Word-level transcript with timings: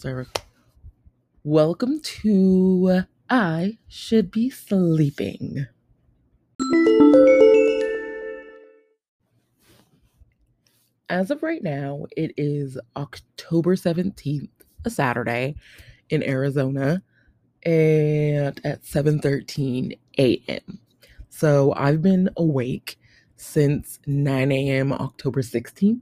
Sorry. 0.00 0.24
Welcome 1.44 2.00
to 2.00 3.02
I 3.28 3.76
Should 3.86 4.30
Be 4.30 4.48
Sleeping. 4.48 5.66
As 11.10 11.30
of 11.30 11.42
right 11.42 11.62
now, 11.62 12.06
it 12.16 12.32
is 12.38 12.78
October 12.96 13.76
17th, 13.76 14.48
a 14.86 14.88
Saturday 14.88 15.56
in 16.08 16.22
Arizona, 16.22 17.02
and 17.62 18.58
at 18.64 18.82
7:13 18.84 19.98
a.m. 20.16 20.80
So 21.28 21.74
I've 21.76 22.00
been 22.00 22.30
awake 22.38 22.98
since 23.36 23.98
9 24.06 24.50
a.m. 24.50 24.94
October 24.94 25.42
16th, 25.42 26.00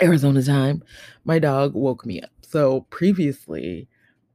Arizona 0.00 0.42
time. 0.42 0.82
My 1.26 1.38
dog 1.38 1.74
woke 1.74 2.06
me 2.06 2.22
up. 2.22 2.39
So 2.50 2.80
previously, 2.90 3.86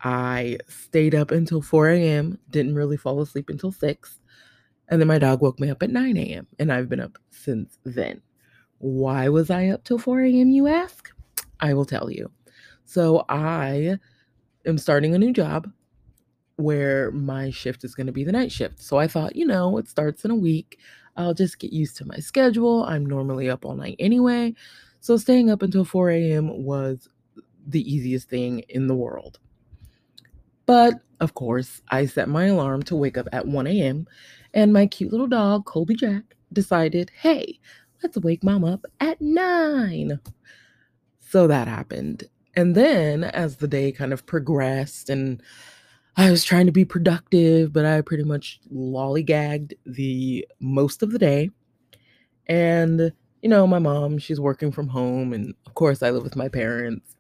I 0.01 0.57
stayed 0.69 1.13
up 1.13 1.31
until 1.31 1.61
4 1.61 1.89
a.m., 1.89 2.39
didn't 2.49 2.75
really 2.75 2.95
fall 2.95 3.19
asleep 3.19 3.49
until 3.49 3.73
6. 3.73 4.19
And 4.87 5.01
then 5.01 5.09
my 5.09 5.17
dog 5.17 5.41
woke 5.41 5.59
me 5.59 5.69
up 5.69 5.83
at 5.83 5.89
9 5.89 6.15
a.m., 6.15 6.47
and 6.57 6.71
I've 6.71 6.87
been 6.87 7.01
up 7.01 7.17
since 7.29 7.77
then. 7.83 8.21
Why 8.77 9.27
was 9.27 9.49
I 9.49 9.67
up 9.67 9.83
till 9.83 9.97
4 9.99 10.21
a.m., 10.21 10.49
you 10.49 10.67
ask? 10.67 11.11
I 11.59 11.73
will 11.73 11.83
tell 11.83 12.09
you. 12.09 12.31
So 12.85 13.25
I 13.27 13.97
am 14.65 14.77
starting 14.77 15.13
a 15.13 15.19
new 15.19 15.33
job 15.33 15.69
where 16.55 17.11
my 17.11 17.49
shift 17.49 17.83
is 17.83 17.95
going 17.95 18.07
to 18.07 18.13
be 18.13 18.23
the 18.23 18.31
night 18.31 18.51
shift. 18.51 18.81
So 18.81 18.95
I 18.97 19.09
thought, 19.09 19.35
you 19.35 19.45
know, 19.45 19.77
it 19.77 19.89
starts 19.89 20.23
in 20.23 20.31
a 20.31 20.35
week. 20.35 20.79
I'll 21.17 21.33
just 21.33 21.59
get 21.59 21.73
used 21.73 21.97
to 21.97 22.05
my 22.05 22.19
schedule. 22.19 22.85
I'm 22.85 23.05
normally 23.05 23.49
up 23.49 23.65
all 23.65 23.75
night 23.75 23.97
anyway. 23.99 24.53
So 25.01 25.17
staying 25.17 25.49
up 25.49 25.63
until 25.63 25.83
4 25.83 26.11
a.m. 26.11 26.63
was 26.63 27.09
the 27.65 27.81
easiest 27.91 28.29
thing 28.29 28.59
in 28.69 28.87
the 28.87 28.95
world. 28.95 29.39
But 30.65 30.95
of 31.19 31.33
course, 31.33 31.81
I 31.89 32.05
set 32.05 32.27
my 32.27 32.45
alarm 32.45 32.83
to 32.83 32.95
wake 32.95 33.17
up 33.17 33.27
at 33.31 33.47
1 33.47 33.67
a.m. 33.67 34.07
and 34.53 34.73
my 34.73 34.87
cute 34.87 35.11
little 35.11 35.27
dog, 35.27 35.65
Colby 35.65 35.95
Jack, 35.95 36.35
decided, 36.51 37.11
hey, 37.21 37.59
let's 38.03 38.17
wake 38.17 38.43
mom 38.43 38.63
up 38.63 38.85
at 38.99 39.21
9. 39.21 40.19
So 41.19 41.47
that 41.47 41.67
happened. 41.67 42.23
And 42.55 42.75
then 42.75 43.23
as 43.23 43.57
the 43.57 43.67
day 43.67 43.91
kind 43.91 44.13
of 44.13 44.25
progressed 44.25 45.09
and 45.09 45.41
I 46.17 46.31
was 46.31 46.45
trying 46.45 46.65
to 46.65 46.71
be 46.71 46.85
productive, 46.85 47.73
but 47.73 47.85
I 47.85 47.99
pretty 48.01 48.23
much 48.23 48.61
lollygagged 48.73 49.73
the 49.85 50.47
most 50.61 51.03
of 51.03 51.11
the 51.11 51.19
day. 51.19 51.49
And, 52.47 53.11
you 53.41 53.49
know, 53.49 53.67
my 53.67 53.79
mom, 53.79 54.17
she's 54.17 54.39
working 54.39 54.71
from 54.71 54.87
home. 54.87 55.33
And 55.33 55.53
of 55.65 55.73
course, 55.73 56.01
I 56.01 56.11
live 56.11 56.23
with 56.23 56.37
my 56.37 56.47
parents. 56.47 57.15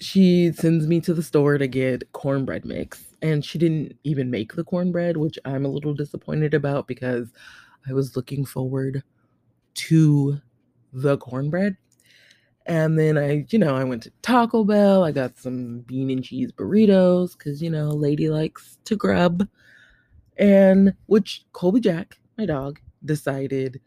She 0.00 0.52
sends 0.52 0.86
me 0.86 1.00
to 1.00 1.12
the 1.12 1.22
store 1.22 1.58
to 1.58 1.66
get 1.66 2.12
cornbread 2.12 2.64
mix. 2.64 3.04
And 3.20 3.44
she 3.44 3.58
didn't 3.58 3.96
even 4.04 4.30
make 4.30 4.54
the 4.54 4.64
cornbread, 4.64 5.16
which 5.16 5.38
I'm 5.44 5.64
a 5.64 5.68
little 5.68 5.94
disappointed 5.94 6.54
about 6.54 6.86
because 6.86 7.32
I 7.88 7.92
was 7.92 8.14
looking 8.14 8.44
forward 8.44 9.02
to 9.74 10.40
the 10.92 11.16
cornbread. 11.18 11.76
And 12.66 12.98
then 12.98 13.16
I, 13.16 13.46
you 13.48 13.58
know, 13.58 13.74
I 13.74 13.82
went 13.84 14.02
to 14.04 14.12
Taco 14.22 14.62
Bell. 14.62 15.02
I 15.02 15.10
got 15.10 15.38
some 15.38 15.80
bean 15.80 16.10
and 16.10 16.22
cheese 16.22 16.52
burritos 16.52 17.36
because, 17.36 17.62
you 17.62 17.70
know, 17.70 17.88
lady 17.88 18.28
likes 18.28 18.78
to 18.84 18.94
grub. 18.94 19.48
And 20.36 20.94
which 21.06 21.44
Colby 21.52 21.80
Jack, 21.80 22.18
my 22.36 22.46
dog, 22.46 22.78
decided 23.04 23.80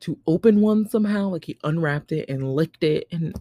to 0.00 0.18
open 0.26 0.60
one 0.60 0.88
somehow. 0.88 1.28
Like 1.28 1.44
he 1.44 1.58
unwrapped 1.62 2.10
it 2.10 2.28
and 2.28 2.54
licked 2.54 2.82
it. 2.82 3.06
And 3.12 3.34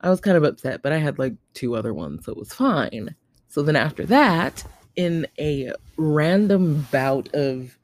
I 0.00 0.10
was 0.10 0.20
kind 0.20 0.36
of 0.36 0.44
upset, 0.44 0.82
but 0.82 0.92
I 0.92 0.98
had 0.98 1.18
like 1.18 1.34
two 1.54 1.74
other 1.74 1.92
ones, 1.92 2.24
so 2.24 2.32
it 2.32 2.38
was 2.38 2.52
fine. 2.52 3.14
So 3.48 3.62
then 3.62 3.76
after 3.76 4.04
that, 4.06 4.64
in 4.96 5.26
a 5.38 5.72
random 5.96 6.86
bout 6.90 7.28
of 7.34 7.78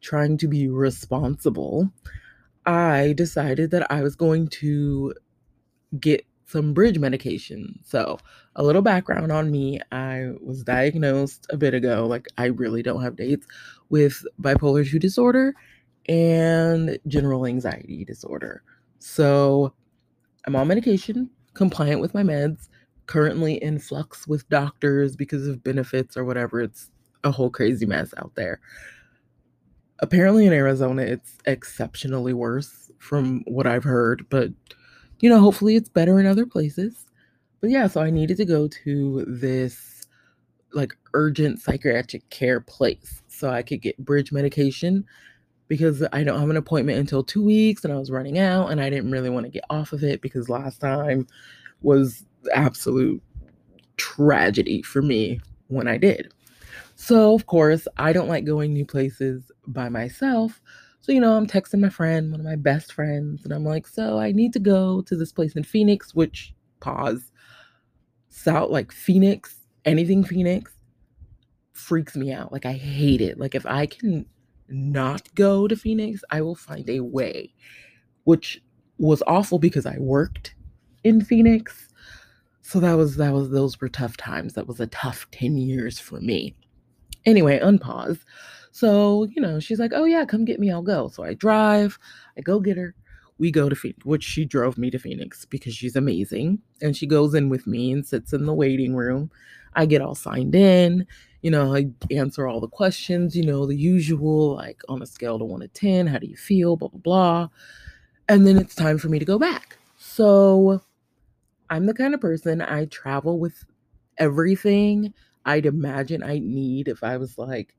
trying 0.00 0.38
to 0.38 0.48
be 0.48 0.68
responsible, 0.68 1.90
I 2.66 3.14
decided 3.16 3.70
that 3.72 3.90
I 3.90 4.02
was 4.02 4.16
going 4.16 4.48
to 4.48 5.14
get 5.98 6.24
some 6.46 6.72
bridge 6.72 6.98
medication. 6.98 7.78
So, 7.84 8.18
a 8.56 8.62
little 8.62 8.82
background 8.82 9.30
on 9.30 9.50
me 9.50 9.80
I 9.92 10.32
was 10.42 10.64
diagnosed 10.64 11.46
a 11.50 11.56
bit 11.56 11.74
ago, 11.74 12.06
like 12.06 12.26
I 12.38 12.46
really 12.46 12.82
don't 12.82 13.02
have 13.02 13.16
dates, 13.16 13.46
with 13.90 14.24
bipolar 14.40 14.88
2 14.88 14.98
disorder 14.98 15.54
and 16.08 16.98
general 17.06 17.46
anxiety 17.46 18.04
disorder. 18.04 18.62
So, 18.98 19.74
I'm 20.46 20.56
on 20.56 20.68
medication, 20.68 21.30
compliant 21.58 22.00
with 22.00 22.14
my 22.14 22.22
meds, 22.22 22.68
currently 23.06 23.62
in 23.62 23.78
flux 23.78 24.26
with 24.26 24.48
doctors 24.48 25.14
because 25.16 25.46
of 25.46 25.62
benefits 25.62 26.16
or 26.16 26.24
whatever. 26.24 26.62
It's 26.62 26.90
a 27.24 27.30
whole 27.30 27.50
crazy 27.50 27.84
mess 27.84 28.14
out 28.16 28.32
there 28.34 28.60
apparently 30.00 30.46
in 30.46 30.52
Arizona 30.52 31.02
it's 31.02 31.38
exceptionally 31.46 32.32
worse 32.32 32.90
from 32.98 33.42
what 33.46 33.66
I've 33.66 33.84
heard, 33.84 34.26
but 34.28 34.50
you 35.20 35.28
know, 35.28 35.40
hopefully 35.40 35.76
it's 35.76 35.88
better 35.88 36.20
in 36.20 36.26
other 36.26 36.46
places. 36.46 37.06
But 37.60 37.70
yeah, 37.70 37.88
so 37.88 38.00
I 38.00 38.10
needed 38.10 38.36
to 38.36 38.44
go 38.44 38.68
to 38.84 39.24
this 39.26 40.06
like 40.72 40.96
urgent 41.14 41.60
psychiatric 41.60 42.28
care 42.30 42.60
place 42.60 43.22
so 43.26 43.50
I 43.50 43.62
could 43.62 43.82
get 43.82 43.98
bridge 43.98 44.30
medication 44.30 45.04
because 45.68 46.02
I 46.12 46.24
don't 46.24 46.40
have 46.40 46.50
an 46.50 46.56
appointment 46.56 46.98
until 46.98 47.22
2 47.22 47.42
weeks 47.42 47.84
and 47.84 47.92
I 47.92 47.98
was 47.98 48.10
running 48.10 48.38
out 48.38 48.68
and 48.68 48.80
I 48.80 48.90
didn't 48.90 49.10
really 49.10 49.30
want 49.30 49.44
to 49.44 49.52
get 49.52 49.64
off 49.70 49.92
of 49.92 50.02
it 50.02 50.20
because 50.22 50.48
last 50.48 50.80
time 50.80 51.26
was 51.82 52.24
absolute 52.54 53.22
tragedy 53.96 54.82
for 54.82 55.02
me 55.02 55.40
when 55.68 55.86
I 55.86 55.98
did. 55.98 56.32
So, 56.94 57.34
of 57.34 57.46
course, 57.46 57.86
I 57.96 58.12
don't 58.12 58.28
like 58.28 58.44
going 58.44 58.72
new 58.72 58.84
places 58.84 59.52
by 59.66 59.88
myself. 59.88 60.60
So, 61.00 61.12
you 61.12 61.20
know, 61.20 61.34
I'm 61.34 61.46
texting 61.46 61.80
my 61.80 61.90
friend, 61.90 62.32
one 62.32 62.40
of 62.40 62.46
my 62.46 62.56
best 62.56 62.92
friends, 62.92 63.44
and 63.44 63.52
I'm 63.52 63.64
like, 63.64 63.86
so 63.86 64.18
I 64.18 64.32
need 64.32 64.52
to 64.54 64.58
go 64.58 65.02
to 65.02 65.16
this 65.16 65.32
place 65.32 65.54
in 65.54 65.62
Phoenix, 65.62 66.14
which, 66.14 66.54
pause, 66.80 67.30
South, 68.30 68.70
like 68.70 68.90
Phoenix, 68.90 69.56
anything 69.84 70.24
Phoenix 70.24 70.72
freaks 71.72 72.16
me 72.16 72.32
out. 72.32 72.52
Like, 72.52 72.66
I 72.66 72.72
hate 72.72 73.20
it. 73.20 73.38
Like, 73.38 73.54
if 73.54 73.64
I 73.64 73.86
can 73.86 74.26
not 74.68 75.34
go 75.34 75.68
to 75.68 75.76
Phoenix, 75.76 76.22
I 76.30 76.40
will 76.40 76.54
find 76.54 76.88
a 76.88 77.00
way, 77.00 77.54
which 78.24 78.62
was 78.98 79.22
awful 79.26 79.58
because 79.58 79.86
I 79.86 79.96
worked 79.98 80.54
in 81.04 81.20
Phoenix. 81.20 81.88
So 82.62 82.80
that 82.80 82.94
was 82.94 83.16
that 83.16 83.32
was 83.32 83.50
those 83.50 83.80
were 83.80 83.88
tough 83.88 84.16
times. 84.16 84.54
That 84.54 84.66
was 84.66 84.80
a 84.80 84.86
tough 84.88 85.26
10 85.30 85.56
years 85.56 85.98
for 85.98 86.20
me. 86.20 86.54
Anyway, 87.24 87.58
unpause. 87.58 88.20
So, 88.70 89.24
you 89.34 89.40
know, 89.40 89.58
she's 89.58 89.78
like, 89.78 89.92
oh, 89.94 90.04
yeah, 90.04 90.24
come 90.24 90.44
get 90.44 90.60
me. 90.60 90.70
I'll 90.70 90.82
go. 90.82 91.08
So 91.08 91.24
I 91.24 91.34
drive, 91.34 91.98
I 92.36 92.42
go 92.42 92.60
get 92.60 92.76
her. 92.76 92.94
We 93.38 93.50
go 93.50 93.68
to 93.68 93.76
Phoenix, 93.76 94.04
which 94.04 94.24
she 94.24 94.44
drove 94.44 94.78
me 94.78 94.90
to 94.90 94.98
Phoenix 94.98 95.44
because 95.44 95.74
she's 95.74 95.96
amazing. 95.96 96.60
And 96.82 96.96
she 96.96 97.06
goes 97.06 97.34
in 97.34 97.48
with 97.48 97.66
me 97.66 97.92
and 97.92 98.06
sits 98.06 98.32
in 98.32 98.46
the 98.46 98.54
waiting 98.54 98.94
room. 98.94 99.30
I 99.74 99.86
get 99.86 100.02
all 100.02 100.14
signed 100.14 100.54
in. 100.54 101.06
You 101.42 101.52
know, 101.52 101.74
I 101.74 101.90
answer 102.10 102.48
all 102.48 102.60
the 102.60 102.68
questions, 102.68 103.36
you 103.36 103.46
know, 103.46 103.64
the 103.64 103.76
usual, 103.76 104.56
like 104.56 104.82
on 104.88 105.02
a 105.02 105.06
scale 105.06 105.38
to 105.38 105.44
one 105.44 105.60
to 105.60 105.68
10, 105.68 106.08
how 106.08 106.18
do 106.18 106.26
you 106.26 106.36
feel? 106.36 106.76
Blah, 106.76 106.88
blah, 106.88 107.00
blah. 107.00 107.48
And 108.28 108.46
then 108.46 108.58
it's 108.58 108.74
time 108.74 108.98
for 108.98 109.08
me 109.08 109.20
to 109.20 109.24
go 109.24 109.38
back. 109.38 109.78
So 109.98 110.82
I'm 111.70 111.86
the 111.86 111.94
kind 111.94 112.12
of 112.12 112.20
person 112.20 112.60
I 112.60 112.86
travel 112.86 113.38
with 113.38 113.64
everything 114.18 115.14
I'd 115.44 115.64
imagine 115.64 116.22
I'd 116.22 116.42
need 116.42 116.88
if 116.88 117.02
I 117.02 117.16
was 117.16 117.38
like 117.38 117.74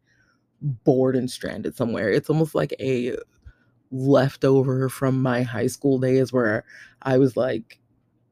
bored 0.62 1.16
and 1.16 1.30
stranded 1.30 1.76
somewhere. 1.76 2.10
It's 2.10 2.30
almost 2.30 2.56
like 2.56 2.74
a 2.80 3.16
leftover 3.92 4.90
from 4.90 5.22
my 5.22 5.42
high 5.44 5.68
school 5.68 6.00
days 6.00 6.32
where 6.32 6.64
I 7.02 7.18
was 7.18 7.36
like, 7.36 7.80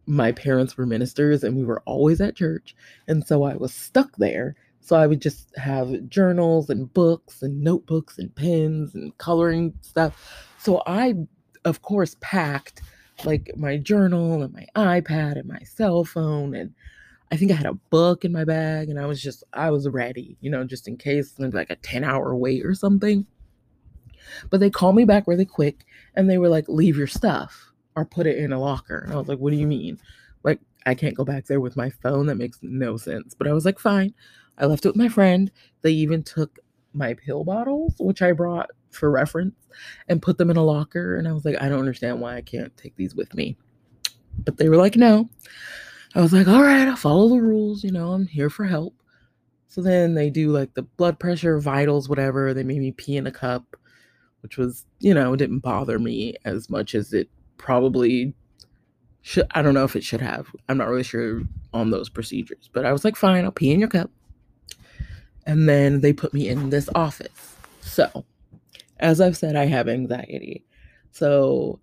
my 0.05 0.31
parents 0.31 0.77
were 0.77 0.85
ministers 0.85 1.43
and 1.43 1.57
we 1.57 1.65
were 1.65 1.81
always 1.85 2.21
at 2.21 2.35
church. 2.35 2.75
And 3.07 3.25
so 3.25 3.43
I 3.43 3.55
was 3.55 3.73
stuck 3.73 4.15
there. 4.17 4.55
So 4.79 4.95
I 4.95 5.05
would 5.05 5.21
just 5.21 5.55
have 5.57 6.07
journals 6.07 6.69
and 6.69 6.91
books 6.93 7.41
and 7.41 7.61
notebooks 7.61 8.17
and 8.17 8.33
pens 8.33 8.95
and 8.95 9.17
coloring 9.17 9.73
stuff. 9.81 10.47
So 10.59 10.81
I, 10.87 11.15
of 11.65 11.81
course, 11.81 12.15
packed 12.21 12.81
like 13.25 13.51
my 13.57 13.77
journal 13.77 14.43
and 14.43 14.53
my 14.53 14.67
iPad 14.75 15.37
and 15.37 15.45
my 15.45 15.59
cell 15.63 16.05
phone 16.05 16.55
and 16.55 16.73
I 17.29 17.35
think 17.35 17.51
I 17.51 17.55
had 17.55 17.65
a 17.65 17.73
book 17.73 18.23
in 18.23 18.31
my 18.31 18.45
bag 18.45 18.89
and 18.89 18.97
I 18.97 19.05
was 19.05 19.21
just, 19.21 19.43
I 19.51 19.69
was 19.69 19.89
ready, 19.89 20.37
you 20.39 20.49
know, 20.49 20.63
just 20.63 20.87
in 20.87 20.95
case 20.95 21.33
like 21.37 21.69
a 21.69 21.75
10 21.75 22.05
hour 22.05 22.33
wait 22.33 22.65
or 22.65 22.73
something. 22.73 23.25
But 24.49 24.59
they 24.59 24.69
called 24.69 24.95
me 24.95 25.05
back 25.05 25.27
really 25.27 25.45
quick 25.45 25.85
and 26.15 26.29
they 26.29 26.37
were 26.37 26.49
like, 26.49 26.67
leave 26.67 26.97
your 26.97 27.07
stuff 27.07 27.71
or 27.95 28.05
put 28.05 28.27
it 28.27 28.37
in 28.37 28.53
a 28.53 28.59
locker. 28.59 28.99
And 28.99 29.13
I 29.13 29.17
was 29.17 29.27
like, 29.27 29.39
what 29.39 29.51
do 29.51 29.57
you 29.57 29.67
mean? 29.67 29.99
Like, 30.43 30.59
I 30.85 30.95
can't 30.95 31.15
go 31.15 31.25
back 31.25 31.45
there 31.45 31.59
with 31.59 31.75
my 31.75 31.89
phone. 31.89 32.27
That 32.27 32.35
makes 32.35 32.59
no 32.61 32.97
sense. 32.97 33.33
But 33.33 33.47
I 33.47 33.53
was 33.53 33.65
like, 33.65 33.79
fine. 33.79 34.13
I 34.57 34.65
left 34.65 34.85
it 34.85 34.89
with 34.89 34.95
my 34.95 35.09
friend. 35.09 35.51
They 35.81 35.91
even 35.91 36.23
took 36.23 36.59
my 36.93 37.13
pill 37.13 37.43
bottles, 37.43 37.95
which 37.99 38.21
I 38.21 38.31
brought 38.31 38.69
for 38.91 39.11
reference, 39.11 39.55
and 40.07 40.21
put 40.21 40.37
them 40.37 40.49
in 40.49 40.57
a 40.57 40.63
locker. 40.63 41.17
And 41.17 41.27
I 41.27 41.33
was 41.33 41.45
like, 41.45 41.61
I 41.61 41.69
don't 41.69 41.79
understand 41.79 42.19
why 42.19 42.37
I 42.37 42.41
can't 42.41 42.75
take 42.77 42.95
these 42.95 43.13
with 43.13 43.33
me. 43.35 43.57
But 44.39 44.57
they 44.57 44.69
were 44.69 44.77
like, 44.77 44.95
no. 44.95 45.29
I 46.15 46.21
was 46.21 46.33
like, 46.33 46.47
all 46.47 46.63
right, 46.63 46.87
I'll 46.87 46.95
follow 46.95 47.29
the 47.29 47.41
rules. 47.41 47.83
You 47.83 47.91
know, 47.91 48.13
I'm 48.13 48.25
here 48.27 48.49
for 48.49 48.65
help. 48.65 48.95
So 49.67 49.81
then 49.81 50.15
they 50.15 50.29
do 50.29 50.51
like 50.51 50.73
the 50.73 50.83
blood 50.83 51.19
pressure, 51.19 51.59
vitals, 51.59 52.09
whatever. 52.09 52.53
They 52.53 52.63
made 52.63 52.79
me 52.79 52.91
pee 52.91 53.17
in 53.17 53.27
a 53.27 53.31
cup, 53.31 53.75
which 54.47 54.57
was, 54.57 54.85
you 54.99 55.13
know, 55.13 55.35
didn't 55.35 55.59
bother 55.59 55.99
me 55.99 56.33
as 56.45 56.69
much 56.69 56.95
as 56.95 57.11
it 57.11 57.29
probably 57.57 58.33
should. 59.21 59.45
I 59.51 59.61
don't 59.61 59.73
know 59.73 59.83
if 59.83 59.97
it 59.97 60.05
should 60.05 60.21
have. 60.21 60.47
I'm 60.69 60.77
not 60.77 60.87
really 60.87 61.03
sure 61.03 61.41
on 61.73 61.89
those 61.91 62.07
procedures, 62.07 62.69
but 62.71 62.85
I 62.85 62.93
was 62.93 63.03
like, 63.03 63.17
fine, 63.17 63.43
I'll 63.43 63.51
pee 63.51 63.73
in 63.73 63.81
your 63.81 63.89
cup. 63.89 64.09
And 65.45 65.67
then 65.67 65.99
they 65.99 66.13
put 66.13 66.33
me 66.33 66.47
in 66.47 66.69
this 66.69 66.87
office. 66.95 67.57
So, 67.81 68.23
as 69.01 69.19
I've 69.19 69.35
said, 69.35 69.57
I 69.57 69.65
have 69.65 69.89
anxiety. 69.89 70.63
So, 71.11 71.81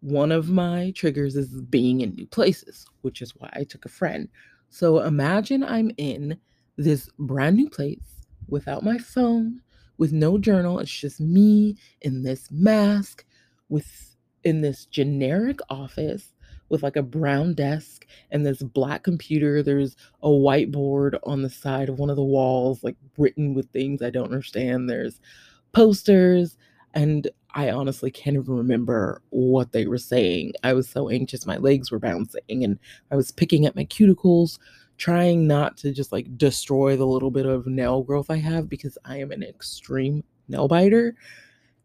one 0.00 0.30
of 0.30 0.50
my 0.50 0.92
triggers 0.94 1.36
is 1.36 1.58
being 1.62 2.02
in 2.02 2.10
new 2.10 2.26
places, 2.26 2.84
which 3.00 3.22
is 3.22 3.34
why 3.34 3.48
I 3.54 3.64
took 3.64 3.86
a 3.86 3.88
friend. 3.88 4.28
So, 4.68 4.98
imagine 4.98 5.64
I'm 5.64 5.90
in 5.96 6.38
this 6.76 7.08
brand 7.18 7.56
new 7.56 7.70
place 7.70 8.26
without 8.46 8.84
my 8.84 8.98
phone, 8.98 9.62
with 9.98 10.12
no 10.12 10.38
journal. 10.38 10.78
It's 10.78 10.90
just 10.90 11.20
me 11.20 11.76
in 12.00 12.22
this 12.22 12.50
mask, 12.50 13.24
with 13.68 14.16
in 14.42 14.60
this 14.60 14.84
generic 14.84 15.58
office 15.70 16.34
with 16.68 16.82
like 16.82 16.96
a 16.96 17.02
brown 17.02 17.54
desk 17.54 18.06
and 18.30 18.44
this 18.44 18.62
black 18.62 19.04
computer. 19.04 19.62
There's 19.62 19.96
a 20.22 20.28
whiteboard 20.28 21.18
on 21.24 21.42
the 21.42 21.50
side 21.50 21.88
of 21.88 21.98
one 21.98 22.10
of 22.10 22.16
the 22.16 22.22
walls, 22.22 22.82
like 22.82 22.96
written 23.16 23.54
with 23.54 23.70
things 23.70 24.02
I 24.02 24.10
don't 24.10 24.26
understand. 24.26 24.88
There's 24.88 25.20
posters, 25.72 26.56
and 26.94 27.28
I 27.54 27.70
honestly 27.70 28.10
can't 28.10 28.36
even 28.36 28.56
remember 28.56 29.22
what 29.30 29.72
they 29.72 29.86
were 29.86 29.98
saying. 29.98 30.52
I 30.62 30.72
was 30.72 30.88
so 30.88 31.08
anxious, 31.08 31.46
my 31.46 31.58
legs 31.58 31.90
were 31.90 31.98
bouncing, 31.98 32.64
and 32.64 32.78
I 33.10 33.16
was 33.16 33.30
picking 33.30 33.66
at 33.66 33.76
my 33.76 33.84
cuticles, 33.84 34.58
trying 34.96 35.46
not 35.46 35.76
to 35.78 35.92
just 35.92 36.12
like 36.12 36.36
destroy 36.38 36.96
the 36.96 37.06
little 37.06 37.30
bit 37.30 37.46
of 37.46 37.66
nail 37.66 38.02
growth 38.02 38.30
I 38.30 38.36
have 38.36 38.68
because 38.68 38.96
I 39.04 39.18
am 39.18 39.32
an 39.32 39.42
extreme 39.42 40.24
nail 40.48 40.68
biter. 40.68 41.14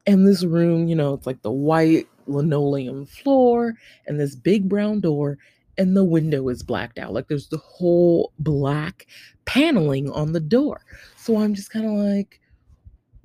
And 0.05 0.27
this 0.27 0.43
room, 0.43 0.87
you 0.87 0.95
know, 0.95 1.13
it's 1.13 1.27
like 1.27 1.41
the 1.41 1.51
white 1.51 2.07
linoleum 2.27 3.05
floor 3.05 3.73
and 4.07 4.19
this 4.19 4.35
big 4.35 4.69
brown 4.69 5.01
door, 5.01 5.37
and 5.77 5.95
the 5.95 6.03
window 6.03 6.49
is 6.49 6.61
blacked 6.61 6.99
out. 6.99 7.13
Like 7.13 7.27
there's 7.27 7.47
the 7.47 7.57
whole 7.57 8.33
black 8.39 9.07
paneling 9.45 10.09
on 10.11 10.33
the 10.33 10.39
door. 10.39 10.81
So 11.15 11.37
I'm 11.37 11.53
just 11.53 11.71
kind 11.71 11.85
of 11.85 11.91
like, 11.93 12.39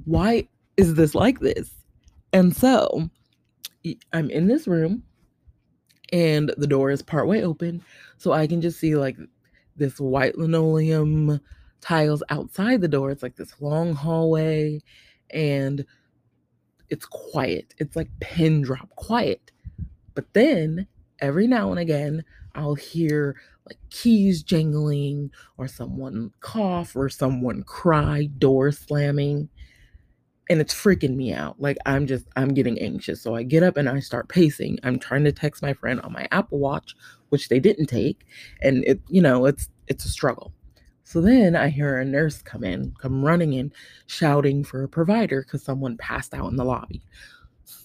why 0.05 0.49
is 0.77 0.95
this 0.95 1.15
like 1.15 1.41
this? 1.41 1.71
And 2.33 2.55
so 2.55 3.11
I'm 4.13 4.31
in 4.31 4.47
this 4.47 4.67
room 4.67 5.03
and 6.13 6.53
the 6.57 6.67
door 6.67 6.91
is 6.91 7.03
partway 7.03 7.43
open. 7.43 7.83
So 8.19 8.33
I 8.33 8.47
can 8.47 8.61
just 8.61 8.79
see 8.79 8.95
like 8.95 9.17
this 9.77 9.99
white 9.99 10.39
linoleum 10.39 11.41
tiles 11.81 12.23
outside 12.31 12.81
the 12.81 12.89
door. 12.89 13.11
It's 13.11 13.23
like 13.23 13.37
this 13.37 13.61
long 13.61 13.95
hallway 13.95 14.81
and 15.31 15.85
it's 16.89 17.07
quiet. 17.07 17.75
It's 17.79 17.97
like 17.97 18.09
pin 18.21 18.63
drop 18.63 18.89
quiet. 18.97 19.51
But 20.15 20.33
then 20.33 20.87
every 21.21 21.47
now 21.47 21.71
and 21.71 21.79
again, 21.79 22.25
I'll 22.55 22.75
hear 22.75 23.37
like 23.67 23.79
keys 23.91 24.43
jangling 24.43 25.31
or 25.57 25.67
someone 25.67 26.33
cough 26.41 26.95
or 26.95 27.09
someone 27.09 27.63
cry, 27.63 28.27
door 28.39 28.71
slamming. 28.73 29.49
And 30.51 30.61
it's 30.61 30.75
freaking 30.75 31.17
me 31.17 31.33
out. 31.33 31.61
Like 31.61 31.79
I'm 31.87 32.07
just, 32.07 32.27
I'm 32.37 32.53
getting 32.53 32.79
anxious. 32.79 33.23
So 33.23 33.35
I 33.35 33.43
get 33.43 33.63
up 33.63 33.77
and 33.77 33.89
I 33.89 34.01
start 34.01 34.29
pacing. 34.29 34.79
I'm 34.83 34.99
trying 34.99 35.25
to 35.25 35.33
text 35.33 35.63
my 35.63 35.73
friend 35.73 36.01
on 36.03 36.13
my 36.13 36.29
Apple 36.33 36.59
Watch, 36.59 36.95
which 37.31 37.49
they 37.49 37.59
didn't 37.59 37.87
take. 37.87 38.27
And 38.61 38.85
it, 38.85 39.01
you 39.09 39.23
know, 39.23 39.47
it's, 39.47 39.71
it's 39.89 40.05
a 40.05 40.11
struggle. 40.11 40.53
So 41.05 41.21
then 41.21 41.55
I 41.55 41.69
hear 41.69 41.99
a 41.99 42.05
nurse 42.05 42.43
come 42.43 42.65
in, 42.65 42.95
come 42.99 43.25
running 43.25 43.53
in, 43.53 43.73
shouting 44.07 44.65
for 44.65 44.83
a 44.83 44.89
provider 44.89 45.43
because 45.43 45.63
someone 45.63 45.97
passed 45.99 46.35
out 46.35 46.51
in 46.51 46.57
the 46.57 46.65
lobby, 46.65 47.03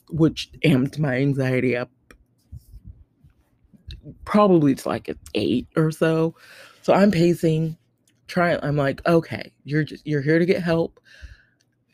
which 0.09 0.51
amped 0.65 0.99
my 0.99 1.15
anxiety 1.15 1.75
up 1.75 1.89
probably 4.25 4.75
to 4.75 4.87
like 4.87 5.07
an 5.07 5.19
eight 5.33 5.67
or 5.75 5.91
so. 5.91 6.35
So 6.81 6.93
I'm 6.93 7.11
pacing, 7.11 7.77
trying, 8.27 8.59
I'm 8.63 8.77
like, 8.77 9.05
okay, 9.05 9.51
you're 9.63 9.83
just, 9.83 10.05
you're 10.07 10.21
here 10.21 10.39
to 10.39 10.45
get 10.45 10.63
help. 10.63 10.99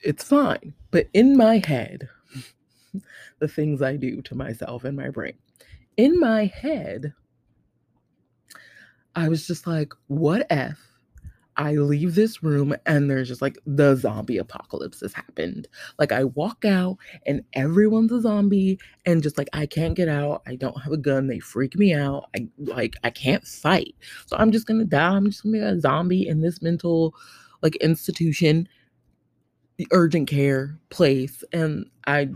It's 0.03 0.23
fine. 0.23 0.73
But 0.91 1.07
in 1.13 1.37
my 1.37 1.61
head, 1.65 2.09
the 3.39 3.47
things 3.47 3.81
I 3.81 3.95
do 3.95 4.21
to 4.23 4.35
myself 4.35 4.85
in 4.85 4.95
my 4.95 5.09
brain, 5.09 5.33
in 5.97 6.19
my 6.19 6.45
head, 6.45 7.13
I 9.15 9.29
was 9.29 9.47
just 9.47 9.65
like, 9.65 9.93
what 10.07 10.45
if 10.49 10.77
I 11.57 11.73
leave 11.73 12.15
this 12.15 12.43
room 12.43 12.75
and 12.85 13.09
there's 13.09 13.29
just 13.29 13.41
like 13.41 13.57
the 13.65 13.95
zombie 13.95 14.37
apocalypse 14.37 14.99
has 15.01 15.13
happened. 15.13 15.67
Like 15.97 16.11
I 16.11 16.25
walk 16.25 16.65
out 16.65 16.97
and 17.25 17.43
everyone's 17.53 18.11
a 18.11 18.21
zombie 18.21 18.79
and 19.05 19.23
just 19.23 19.37
like 19.37 19.47
I 19.53 19.65
can't 19.65 19.95
get 19.95 20.09
out. 20.09 20.41
I 20.45 20.55
don't 20.55 20.81
have 20.81 20.91
a 20.91 20.97
gun. 20.97 21.27
They 21.27 21.39
freak 21.39 21.77
me 21.77 21.93
out. 21.93 22.25
I 22.35 22.47
like 22.59 22.95
I 23.03 23.09
can't 23.09 23.45
fight. 23.45 23.95
So 24.25 24.35
I'm 24.37 24.51
just 24.51 24.67
gonna 24.67 24.85
die. 24.85 25.15
I'm 25.15 25.27
just 25.27 25.43
gonna 25.43 25.53
be 25.53 25.59
a 25.59 25.79
zombie 25.79 26.27
in 26.27 26.41
this 26.41 26.61
mental 26.61 27.15
like 27.61 27.77
institution, 27.77 28.67
the 29.77 29.87
urgent 29.91 30.29
care 30.29 30.77
place. 30.89 31.43
And 31.51 31.89
I 32.07 32.29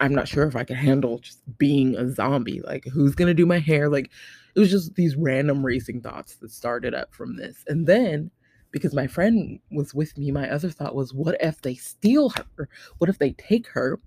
I'm 0.00 0.14
not 0.14 0.28
sure 0.28 0.46
if 0.46 0.56
I 0.56 0.64
could 0.64 0.76
handle 0.76 1.18
just 1.18 1.40
being 1.58 1.96
a 1.96 2.08
zombie. 2.10 2.60
Like 2.62 2.84
who's 2.86 3.14
gonna 3.14 3.34
do 3.34 3.46
my 3.46 3.58
hair? 3.58 3.88
Like 3.88 4.10
it 4.54 4.60
was 4.60 4.70
just 4.70 4.94
these 4.94 5.16
random 5.16 5.64
racing 5.64 6.00
thoughts 6.00 6.36
that 6.36 6.50
started 6.50 6.94
up 6.94 7.14
from 7.14 7.36
this. 7.36 7.64
And 7.68 7.86
then 7.86 8.30
because 8.70 8.94
my 8.94 9.06
friend 9.06 9.58
was 9.70 9.94
with 9.94 10.16
me, 10.16 10.30
my 10.30 10.50
other 10.50 10.70
thought 10.70 10.94
was, 10.94 11.12
what 11.12 11.36
if 11.40 11.60
they 11.60 11.74
steal 11.74 12.30
her? 12.30 12.68
What 12.98 13.10
if 13.10 13.18
they 13.18 13.32
take 13.32 13.66
her 13.68 14.00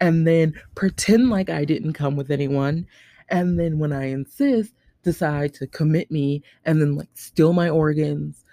and 0.00 0.26
then 0.26 0.54
pretend 0.76 1.30
like 1.30 1.50
I 1.50 1.64
didn't 1.64 1.94
come 1.94 2.16
with 2.16 2.30
anyone? 2.30 2.86
And 3.28 3.58
then 3.58 3.78
when 3.78 3.92
I 3.92 4.06
insist, 4.06 4.72
decide 5.02 5.54
to 5.54 5.66
commit 5.66 6.10
me 6.10 6.42
and 6.64 6.80
then 6.80 6.94
like 6.94 7.08
steal 7.14 7.52
my 7.52 7.68
organs. 7.68 8.44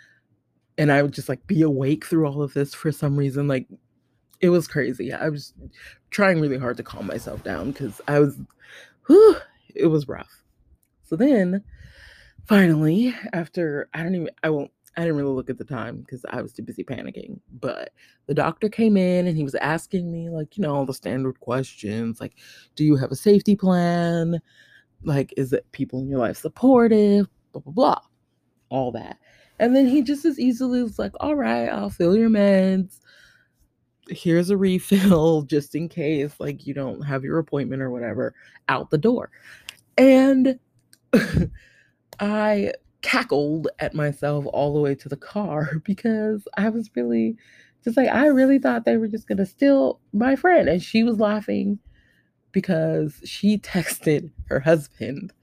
And 0.78 0.92
I 0.92 1.02
would 1.02 1.14
just 1.14 1.30
like 1.30 1.46
be 1.48 1.62
awake 1.62 2.06
through 2.06 2.28
all 2.28 2.42
of 2.42 2.54
this 2.54 2.74
for 2.74 2.92
some 2.92 3.16
reason. 3.18 3.48
Like 3.48 3.68
it 4.42 4.50
was 4.50 4.68
crazy. 4.68 5.14
I 5.14 5.30
was 5.30 5.54
trying 6.12 6.40
really 6.40 6.58
hard 6.58 6.78
to 6.78 6.84
calm 6.84 7.08
myself 7.08 7.44
down 7.44 7.72
because 7.72 8.02
I 8.08 8.20
was, 8.20 8.38
whew, 9.08 9.38
it 9.74 9.88
was 9.88 10.08
rough. 10.08 10.44
So 11.04 11.16
then 11.16 11.64
finally, 12.46 13.16
after 13.34 13.90
I 13.94 14.04
don't 14.04 14.16
even, 14.16 14.30
I 14.44 14.50
won't 14.50 14.72
I 14.98 15.02
didn't 15.02 15.18
really 15.18 15.34
look 15.34 15.50
at 15.50 15.58
the 15.58 15.66
time 15.66 15.98
because 15.98 16.26
I 16.30 16.42
was 16.42 16.54
too 16.54 16.64
busy 16.64 16.84
panicking. 16.84 17.40
But 17.60 17.92
the 18.28 18.34
doctor 18.34 18.70
came 18.70 18.96
in 18.96 19.28
and 19.28 19.36
he 19.36 19.44
was 19.44 19.56
asking 19.56 20.12
me, 20.12 20.30
like, 20.30 20.58
you 20.58 20.62
know, 20.62 20.74
all 20.74 20.86
the 20.86 20.94
standard 20.94 21.40
questions 21.42 22.22
like, 22.22 22.36
do 22.76 22.86
you 22.86 22.96
have 22.96 23.12
a 23.12 23.16
safety 23.16 23.56
plan? 23.56 24.40
Like, 25.04 25.34
is 25.36 25.52
it 25.52 25.70
people 25.74 26.00
in 26.00 26.08
your 26.08 26.20
life 26.20 26.38
supportive? 26.38 27.28
Blah, 27.52 27.62
blah, 27.62 27.74
blah. 27.74 28.00
All 28.70 28.92
that. 28.94 29.18
And 29.60 29.76
then 29.76 29.88
he 29.88 30.02
just 30.02 30.26
as 30.26 30.40
easily 30.40 30.84
was 30.84 31.00
like, 31.00 31.14
all 31.20 31.36
right, 31.36 31.68
I'll 31.68 31.90
fill 31.90 32.18
your 32.18 32.30
meds. 32.30 33.00
Here's 34.10 34.50
a 34.50 34.58
refill 34.58 35.42
just 35.48 35.76
in 35.76 35.90
case, 35.90 36.34
like, 36.40 36.68
you 36.68 36.74
don't 36.74 37.02
have 37.02 37.24
your 37.24 37.40
appointment 37.40 37.82
or 37.82 37.90
whatever, 37.90 38.36
out 38.68 38.90
the 38.90 38.98
door. 38.98 39.32
And 39.98 40.60
I 42.20 42.74
cackled 43.02 43.68
at 43.80 43.94
myself 43.94 44.46
all 44.48 44.74
the 44.74 44.80
way 44.80 44.96
to 44.96 45.10
the 45.10 45.18
car 45.18 45.80
because 45.84 46.48
I 46.58 46.70
was 46.70 46.90
really 46.96 47.38
just 47.84 47.98
like, 47.98 48.10
I 48.10 48.28
really 48.28 48.60
thought 48.60 48.84
they 48.84 48.98
were 48.98 49.08
just 49.08 49.28
going 49.28 49.38
to 49.38 49.46
steal 49.46 50.00
my 50.12 50.36
friend. 50.36 50.68
And 50.68 50.82
she 50.82 51.04
was 51.04 51.20
laughing 51.20 51.80
because 52.52 53.22
she 53.24 53.58
texted 53.60 54.32
her 54.48 54.60
husband 54.60 55.34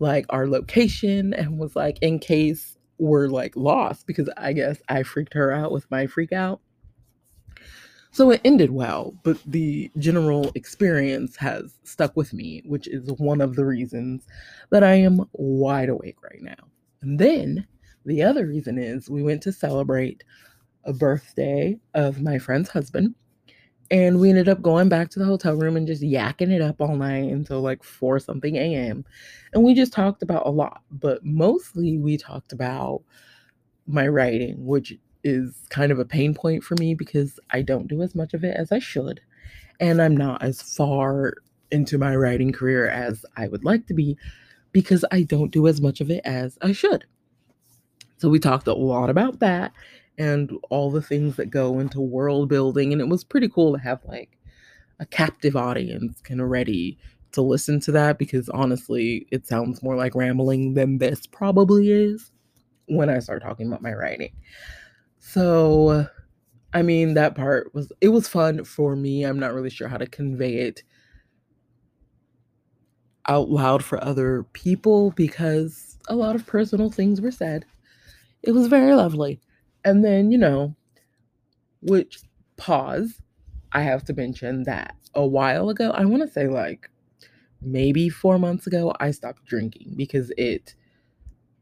like 0.00 0.26
our 0.28 0.46
location 0.46 1.32
and 1.34 1.58
was 1.58 1.74
like, 1.74 1.98
in 2.02 2.18
case 2.18 2.77
we're 2.98 3.28
like 3.28 3.56
lost, 3.56 4.06
because 4.06 4.28
I 4.36 4.52
guess 4.52 4.80
I 4.88 5.02
freaked 5.02 5.34
her 5.34 5.52
out 5.52 5.72
with 5.72 5.90
my 5.90 6.06
freak 6.06 6.32
out. 6.32 6.60
So 8.10 8.30
it 8.30 8.40
ended 8.44 8.70
well, 8.70 9.14
but 9.22 9.38
the 9.46 9.90
general 9.98 10.50
experience 10.54 11.36
has 11.36 11.74
stuck 11.84 12.16
with 12.16 12.32
me, 12.32 12.62
which 12.64 12.88
is 12.88 13.12
one 13.18 13.40
of 13.40 13.54
the 13.54 13.64
reasons 13.64 14.26
that 14.70 14.82
I 14.82 14.94
am 14.94 15.24
wide 15.32 15.90
awake 15.90 16.16
right 16.22 16.42
now. 16.42 16.56
And 17.02 17.18
then 17.18 17.66
the 18.06 18.22
other 18.22 18.46
reason 18.46 18.78
is 18.78 19.10
we 19.10 19.22
went 19.22 19.42
to 19.42 19.52
celebrate 19.52 20.24
a 20.84 20.92
birthday 20.92 21.78
of 21.94 22.22
my 22.22 22.38
friend's 22.38 22.70
husband. 22.70 23.14
And 23.90 24.20
we 24.20 24.28
ended 24.28 24.48
up 24.48 24.60
going 24.60 24.90
back 24.90 25.08
to 25.10 25.18
the 25.18 25.24
hotel 25.24 25.54
room 25.54 25.76
and 25.76 25.86
just 25.86 26.02
yakking 26.02 26.52
it 26.52 26.60
up 26.60 26.80
all 26.80 26.96
night 26.96 27.30
until 27.30 27.62
like 27.62 27.82
4 27.82 28.18
something 28.20 28.56
a.m. 28.56 29.04
And 29.52 29.64
we 29.64 29.74
just 29.74 29.92
talked 29.92 30.22
about 30.22 30.46
a 30.46 30.50
lot, 30.50 30.82
but 30.90 31.24
mostly 31.24 31.96
we 31.96 32.18
talked 32.18 32.52
about 32.52 33.02
my 33.86 34.06
writing, 34.06 34.66
which 34.66 34.94
is 35.24 35.66
kind 35.70 35.90
of 35.90 35.98
a 35.98 36.04
pain 36.04 36.34
point 36.34 36.62
for 36.62 36.74
me 36.78 36.94
because 36.94 37.40
I 37.50 37.62
don't 37.62 37.88
do 37.88 38.02
as 38.02 38.14
much 38.14 38.34
of 38.34 38.44
it 38.44 38.56
as 38.56 38.72
I 38.72 38.78
should. 38.78 39.20
And 39.80 40.02
I'm 40.02 40.16
not 40.16 40.42
as 40.42 40.60
far 40.60 41.34
into 41.70 41.96
my 41.98 42.14
writing 42.14 42.52
career 42.52 42.88
as 42.88 43.24
I 43.36 43.48
would 43.48 43.64
like 43.64 43.86
to 43.86 43.94
be 43.94 44.18
because 44.72 45.04
I 45.10 45.22
don't 45.22 45.50
do 45.50 45.66
as 45.66 45.80
much 45.80 46.00
of 46.00 46.10
it 46.10 46.20
as 46.24 46.58
I 46.60 46.72
should. 46.72 47.04
So 48.18 48.28
we 48.28 48.38
talked 48.38 48.66
a 48.66 48.74
lot 48.74 49.08
about 49.10 49.38
that 49.40 49.72
and 50.18 50.50
all 50.68 50.90
the 50.90 51.02
things 51.02 51.36
that 51.36 51.50
go 51.50 51.78
into 51.78 52.00
world 52.00 52.48
building. 52.48 52.92
And 52.92 53.00
it 53.00 53.08
was 53.08 53.24
pretty 53.24 53.48
cool 53.48 53.72
to 53.72 53.82
have 53.82 54.00
like 54.04 54.36
a 55.00 55.06
captive 55.06 55.56
audience 55.56 56.20
kind 56.22 56.40
of 56.40 56.48
ready 56.48 56.98
to 57.32 57.42
listen 57.42 57.78
to 57.80 57.92
that 57.92 58.18
because 58.18 58.48
honestly, 58.48 59.26
it 59.30 59.46
sounds 59.46 59.82
more 59.82 59.96
like 59.96 60.14
rambling 60.14 60.74
than 60.74 60.98
this 60.98 61.26
probably 61.26 61.90
is 61.90 62.32
when 62.86 63.08
I 63.08 63.20
start 63.20 63.42
talking 63.42 63.68
about 63.68 63.82
my 63.82 63.92
writing. 63.92 64.32
So, 65.20 66.06
I 66.72 66.82
mean, 66.82 67.14
that 67.14 67.34
part 67.34 67.74
was 67.74 67.92
it 68.00 68.08
was 68.08 68.28
fun 68.28 68.64
for 68.64 68.96
me. 68.96 69.24
I'm 69.24 69.38
not 69.38 69.54
really 69.54 69.70
sure 69.70 69.88
how 69.88 69.98
to 69.98 70.06
convey 70.06 70.54
it 70.56 70.82
out 73.28 73.50
loud 73.50 73.84
for 73.84 74.02
other 74.02 74.44
people 74.54 75.10
because 75.12 75.98
a 76.08 76.16
lot 76.16 76.34
of 76.34 76.46
personal 76.46 76.90
things 76.90 77.20
were 77.20 77.30
said. 77.30 77.64
It 78.42 78.52
was 78.52 78.68
very 78.68 78.94
lovely. 78.94 79.40
And 79.84 80.04
then, 80.04 80.30
you 80.30 80.38
know, 80.38 80.74
which 81.80 82.20
pause, 82.56 83.20
I 83.72 83.82
have 83.82 84.04
to 84.04 84.14
mention 84.14 84.64
that 84.64 84.96
a 85.14 85.26
while 85.26 85.68
ago, 85.70 85.90
I 85.90 86.04
want 86.04 86.22
to 86.22 86.28
say 86.28 86.48
like 86.48 86.90
maybe 87.62 88.08
four 88.08 88.38
months 88.38 88.66
ago, 88.66 88.94
I 89.00 89.10
stopped 89.10 89.44
drinking 89.44 89.94
because 89.96 90.32
it, 90.36 90.74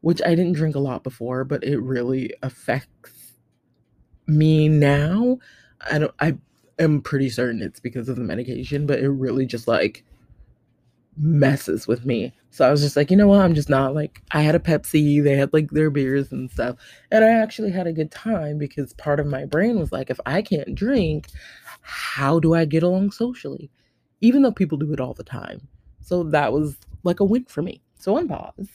which 0.00 0.22
I 0.24 0.34
didn't 0.34 0.54
drink 0.54 0.74
a 0.74 0.80
lot 0.80 1.02
before, 1.04 1.44
but 1.44 1.64
it 1.64 1.78
really 1.78 2.32
affects 2.42 3.32
me 4.26 4.68
now. 4.68 5.38
I 5.90 5.98
don't, 5.98 6.14
I 6.20 6.36
am 6.78 7.00
pretty 7.02 7.30
certain 7.30 7.62
it's 7.62 7.80
because 7.80 8.08
of 8.08 8.16
the 8.16 8.22
medication, 8.22 8.86
but 8.86 9.00
it 9.00 9.10
really 9.10 9.46
just 9.46 9.68
like 9.68 10.04
messes 11.16 11.86
with 11.86 12.04
me. 12.04 12.32
So 12.56 12.66
I 12.66 12.70
was 12.70 12.80
just 12.80 12.96
like, 12.96 13.10
you 13.10 13.18
know 13.18 13.26
what? 13.26 13.42
I'm 13.42 13.54
just 13.54 13.68
not 13.68 13.94
like, 13.94 14.22
I 14.30 14.40
had 14.40 14.54
a 14.54 14.58
Pepsi, 14.58 15.22
they 15.22 15.36
had 15.36 15.52
like 15.52 15.70
their 15.72 15.90
beers 15.90 16.32
and 16.32 16.50
stuff. 16.50 16.76
And 17.10 17.22
I 17.22 17.28
actually 17.28 17.70
had 17.70 17.86
a 17.86 17.92
good 17.92 18.10
time 18.10 18.56
because 18.56 18.94
part 18.94 19.20
of 19.20 19.26
my 19.26 19.44
brain 19.44 19.78
was 19.78 19.92
like, 19.92 20.08
if 20.08 20.18
I 20.24 20.40
can't 20.40 20.74
drink, 20.74 21.26
how 21.82 22.40
do 22.40 22.54
I 22.54 22.64
get 22.64 22.82
along 22.82 23.10
socially? 23.10 23.70
Even 24.22 24.40
though 24.40 24.52
people 24.52 24.78
do 24.78 24.90
it 24.94 25.00
all 25.00 25.12
the 25.12 25.22
time. 25.22 25.68
So 26.00 26.22
that 26.22 26.50
was 26.50 26.78
like 27.02 27.20
a 27.20 27.26
win 27.26 27.44
for 27.44 27.60
me. 27.60 27.82
So 27.98 28.16
on 28.16 28.26
pause. 28.26 28.70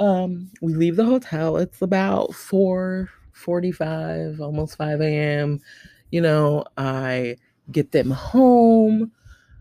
Um, 0.00 0.50
we 0.60 0.74
leave 0.74 0.96
the 0.96 1.04
hotel. 1.04 1.58
It's 1.58 1.80
about 1.80 2.34
4 2.34 3.08
45, 3.30 4.40
almost 4.40 4.76
5 4.76 5.00
a.m. 5.00 5.60
You 6.10 6.22
know, 6.22 6.64
I 6.76 7.36
get 7.70 7.92
them 7.92 8.10
home 8.10 9.12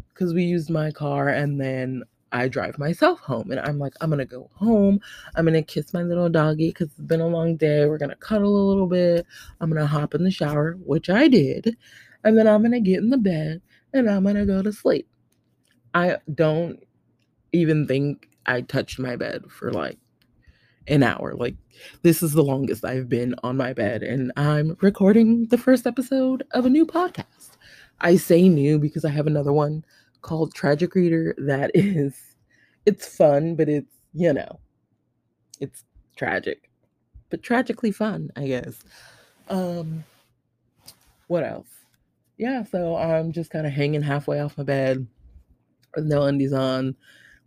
because 0.09 0.33
we 0.33 0.45
used 0.45 0.71
my 0.71 0.89
car 0.89 1.29
and 1.29 1.61
then 1.61 2.01
I 2.33 2.47
drive 2.47 2.77
myself 2.79 3.19
home 3.19 3.51
and 3.51 3.59
I'm 3.59 3.79
like, 3.79 3.93
I'm 4.01 4.09
gonna 4.09 4.25
go 4.25 4.49
home. 4.55 4.99
I'm 5.35 5.45
gonna 5.45 5.61
kiss 5.61 5.93
my 5.93 6.01
little 6.01 6.29
doggy 6.29 6.69
because 6.69 6.87
it's 6.87 6.99
been 6.99 7.21
a 7.21 7.27
long 7.27 7.55
day. 7.55 7.85
We're 7.85 7.99
gonna 7.99 8.15
cuddle 8.15 8.57
a 8.57 8.67
little 8.67 8.87
bit. 8.87 9.25
I'm 9.61 9.69
gonna 9.69 9.85
hop 9.85 10.15
in 10.15 10.23
the 10.23 10.31
shower, 10.31 10.73
which 10.83 11.09
I 11.09 11.27
did. 11.27 11.77
And 12.23 12.37
then 12.37 12.47
I'm 12.47 12.63
gonna 12.63 12.81
get 12.81 12.99
in 12.99 13.11
the 13.11 13.17
bed 13.17 13.61
and 13.93 14.09
I'm 14.09 14.23
gonna 14.23 14.45
go 14.45 14.61
to 14.61 14.73
sleep. 14.73 15.07
I 15.93 16.17
don't 16.33 16.83
even 17.51 17.87
think 17.87 18.27
I 18.47 18.61
touched 18.61 18.99
my 18.99 19.15
bed 19.15 19.43
for 19.49 19.71
like 19.71 19.99
an 20.87 21.03
hour. 21.03 21.35
Like, 21.35 21.55
this 22.01 22.23
is 22.23 22.33
the 22.33 22.43
longest 22.43 22.83
I've 22.83 23.07
been 23.07 23.35
on 23.43 23.57
my 23.57 23.73
bed, 23.73 24.03
and 24.03 24.31
I'm 24.35 24.75
recording 24.81 25.45
the 25.47 25.57
first 25.57 25.87
episode 25.87 26.43
of 26.51 26.65
a 26.65 26.69
new 26.69 26.85
podcast. 26.85 27.57
I 28.01 28.17
say 28.17 28.49
new 28.49 28.79
because 28.79 29.05
I 29.05 29.09
have 29.09 29.27
another 29.27 29.53
one 29.53 29.85
called 30.23 30.55
Tragic 30.55 30.95
Reader 30.95 31.35
that 31.37 31.69
is 31.75 32.19
it's 32.85 33.15
fun, 33.15 33.55
but 33.55 33.69
it's, 33.69 33.93
you 34.13 34.33
know, 34.33 34.59
it's 35.59 35.83
tragic. 36.17 36.69
But 37.29 37.43
tragically 37.43 37.91
fun, 37.91 38.31
I 38.35 38.47
guess. 38.47 38.79
Um 39.49 40.03
what 41.27 41.43
else? 41.43 41.69
Yeah, 42.37 42.63
so 42.63 42.97
I'm 42.97 43.31
just 43.31 43.51
kind 43.51 43.67
of 43.67 43.73
hanging 43.73 44.01
halfway 44.01 44.39
off 44.39 44.57
my 44.57 44.63
bed 44.63 45.05
with 45.95 46.05
no 46.05 46.23
undies 46.23 46.53
on, 46.53 46.95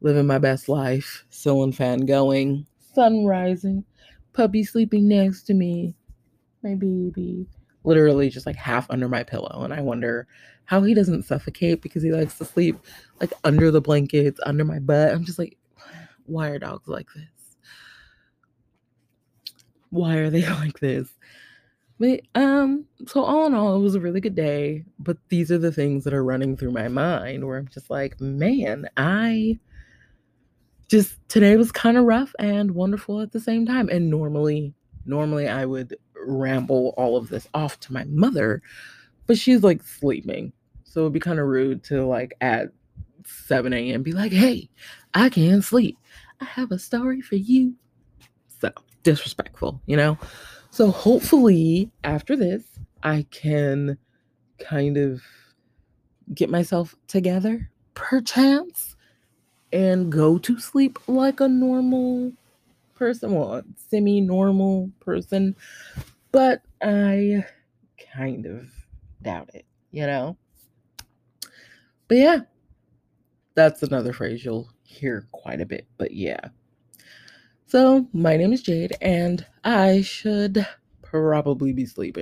living 0.01 0.27
my 0.27 0.39
best 0.39 0.69
life, 0.69 1.25
ceiling 1.31 1.73
fan 1.73 2.07
going, 2.07 2.67
sun 2.95 3.25
rising, 3.25 3.85
puppy 4.33 4.65
sleeping 4.65 5.09
next 5.09 5.43
to 5.45 5.55
me, 5.55 5.95
my 6.63 6.75
baby, 6.75 7.47
literally 7.87 8.29
just 8.29 8.45
like 8.45 8.57
half 8.57 8.91
under 8.91 9.09
my 9.09 9.23
pillow. 9.23 9.63
And 9.63 9.73
I 9.73 9.81
wonder 9.81 10.27
how 10.67 10.83
he 10.83 10.93
doesn't 10.93 11.23
suffocate 11.23 11.81
because 11.81 12.03
he 12.03 12.13
likes 12.13 12.37
to 12.39 12.45
sleep 12.45 12.77
like 13.21 13.33
under 13.45 13.71
the 13.71 13.81
blankets, 13.81 14.41
under 14.45 14.65
my 14.65 14.81
butt. 14.81 15.13
I'm 15.13 15.25
just 15.25 15.39
like, 15.39 15.57
why 16.27 16.49
are 16.49 16.59
dogs 16.59 16.89
like 16.89 17.07
this? 17.15 17.57
Why 19.91 20.17
are 20.17 20.31
they 20.31 20.47
like 20.51 20.81
this? 20.81 21.09
But 21.99 22.21
um, 22.35 22.85
so 23.07 23.23
all 23.23 23.47
in 23.47 23.55
all, 23.55 23.77
it 23.77 23.83
was 23.83 23.95
a 23.95 24.01
really 24.01 24.21
good 24.21 24.35
day. 24.35 24.85
But 24.99 25.17
these 25.29 25.51
are 25.51 25.59
the 25.59 25.73
things 25.73 26.05
that 26.05 26.13
are 26.13 26.25
running 26.25 26.57
through 26.57 26.73
my 26.73 26.89
mind 26.89 27.47
where 27.47 27.57
I'm 27.57 27.69
just 27.69 27.89
like, 27.89 28.21
man, 28.21 28.87
I 28.97 29.59
just 30.89 31.17
today 31.29 31.57
was 31.57 31.73
kind 31.73 31.97
of 31.97 32.05
rough 32.05 32.35
and 32.39 32.73
wonderful 32.73 33.21
at 33.21 33.33
the 33.33 33.41
same 33.41 33.65
time. 33.65 33.89
And 33.89 34.11
normally, 34.11 34.75
normally 35.07 35.49
I 35.49 35.65
would 35.65 35.97
ramble 36.27 36.95
all 36.97 37.17
of 37.17 37.29
this 37.29 37.49
off 37.55 37.79
to 37.81 37.93
my 37.93 38.05
mother, 38.05 38.63
but 39.27 39.39
she's 39.39 39.63
like 39.63 39.83
sleeping. 39.83 40.53
So 40.85 41.01
it'd 41.01 41.13
be 41.13 41.21
kind 41.21 41.39
of 41.39 41.47
rude 41.47 41.83
to 41.85 42.07
like 42.07 42.35
at 42.41 42.69
7 43.25 43.73
a.m. 43.73 44.03
be 44.03 44.13
like, 44.13 44.33
hey, 44.33 44.69
I 45.15 45.29
can't 45.29 45.65
sleep. 45.65 45.99
I 46.41 46.45
have 46.45 46.71
a 46.71 46.79
story 46.79 47.21
for 47.21 47.37
you. 47.37 47.75
So 48.61 48.71
disrespectful, 49.03 49.81
you 49.87 49.97
know? 49.97 50.19
So 50.71 50.91
hopefully 50.91 51.91
after 52.05 52.37
this, 52.37 52.63
I 53.03 53.27
can 53.31 53.99
kind 54.59 54.97
of 54.97 55.23
get 56.35 56.51
myself 56.51 56.95
together, 57.07 57.71
perchance, 57.95 58.97
and 59.73 60.11
go 60.11 60.39
to 60.39 60.59
sleep 60.59 60.99
like 61.07 61.41
a 61.41 61.49
normal 61.49 62.33
person, 62.95 63.33
well, 63.33 63.63
semi 63.77 64.21
normal 64.21 64.91
person. 65.01 65.55
But 66.37 66.61
I 66.83 67.47
kind 68.15 68.45
of 68.45 68.69
doubt 69.23 69.49
it, 69.55 69.65
you 69.91 70.07
know? 70.07 70.37
But 72.09 72.19
yeah, 72.19 72.41
that's 73.55 73.83
another 73.83 74.13
phrase 74.13 74.45
you'll 74.45 74.69
hear 74.83 75.27
quite 75.33 75.63
a 75.63 75.65
bit. 75.65 75.87
But 75.97 76.13
yeah. 76.13 76.51
So, 77.65 78.07
my 78.13 78.37
name 78.37 78.53
is 78.53 78.61
Jade, 78.61 78.95
and 79.01 79.47
I 79.65 80.03
should 80.03 80.67
probably 81.01 81.73
be 81.73 81.87
sleeping. 81.87 82.13